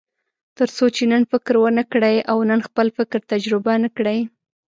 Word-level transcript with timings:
تر 0.57 0.69
څو 0.75 0.85
چې 0.95 1.03
نن 1.11 1.23
فکر 1.31 1.53
ونه 1.59 1.83
کړئ 1.91 2.17
او 2.31 2.37
نن 2.49 2.59
خپل 2.67 2.87
فکر 2.97 3.19
تجربه 3.31 3.73
نه 3.83 3.89
کړئ. 3.97 4.19